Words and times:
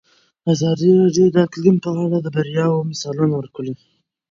ازادي 0.53 0.89
راډیو 0.99 1.25
د 1.31 1.37
اقلیم 1.47 1.77
په 1.85 1.89
اړه 2.03 2.17
د 2.21 2.27
بریاوو 2.35 2.87
مثالونه 2.91 3.33
ورکړي. 3.37 3.73